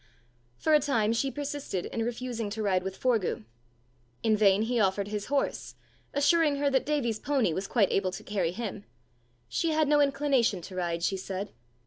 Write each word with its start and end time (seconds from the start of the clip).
For 0.57 0.73
a 0.73 0.79
time 0.79 1.13
she 1.13 1.29
persisted 1.29 1.85
in 1.85 2.03
refusing 2.03 2.49
to 2.49 2.63
ride 2.63 2.81
with 2.81 2.97
Forgue. 2.99 3.43
In 4.23 4.35
vain 4.35 4.63
he 4.63 4.79
offered 4.79 5.09
his 5.09 5.27
horse, 5.27 5.75
assuring 6.11 6.55
her 6.55 6.71
that 6.71 6.87
Davie's 6.87 7.19
pony 7.19 7.53
was 7.53 7.67
quite 7.67 7.91
able 7.91 8.09
to 8.13 8.23
carry 8.23 8.51
him; 8.51 8.85
she 9.47 9.73
had 9.73 9.87
no 9.87 10.01
inclination 10.01 10.59
to 10.61 10.75
ride, 10.75 11.03
she 11.03 11.17
said. 11.17 11.51